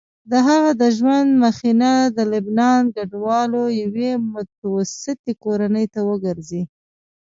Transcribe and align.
د 0.31 0.33
هغه 0.47 0.71
د 0.81 0.83
ژوند 0.97 1.29
مخینه 1.43 1.91
د 2.17 2.19
لبنان 2.33 2.81
کډوالو 2.95 3.63
یوې 3.81 4.11
متوسطې 4.33 5.33
کورنۍ 5.43 5.85
ته 5.93 5.99
ورګرځي. 6.09 6.63